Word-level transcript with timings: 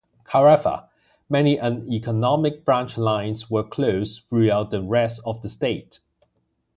However, 0.29 0.85
many 1.29 1.57
uneconomic 1.59 2.65
branch 2.65 2.97
lines 2.97 3.51
were 3.51 3.63
closed 3.63 4.23
throughout 4.29 4.71
the 4.71 4.81
rest 4.81 5.21
of 5.27 5.43
the 5.43 5.49
state. 5.51 5.99